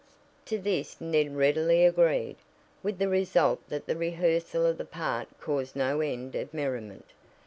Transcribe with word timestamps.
To 0.45 0.57
this 0.57 0.99
Ned 0.99 1.35
readily 1.37 1.85
agreed, 1.85 2.37
with 2.81 2.97
the 2.97 3.07
result 3.07 3.59
that 3.69 3.85
the 3.85 3.95
rehearsal 3.95 4.65
of 4.65 4.79
the 4.79 4.83
part 4.83 5.27
caused 5.39 5.75
no 5.75 5.99
end 6.01 6.33
of 6.33 6.51
merriment. 6.55 7.05